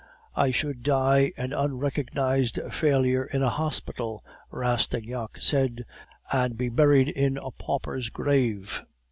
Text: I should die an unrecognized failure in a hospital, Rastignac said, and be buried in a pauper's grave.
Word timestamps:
I 0.35 0.49
should 0.49 0.81
die 0.81 1.31
an 1.37 1.53
unrecognized 1.53 2.59
failure 2.71 3.25
in 3.25 3.43
a 3.43 3.51
hospital, 3.51 4.23
Rastignac 4.49 5.37
said, 5.39 5.85
and 6.31 6.57
be 6.57 6.69
buried 6.69 7.09
in 7.09 7.37
a 7.37 7.51
pauper's 7.51 8.09
grave. 8.09 8.81